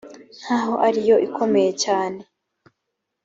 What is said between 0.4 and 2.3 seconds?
nk aho ari yo ikomeye cyane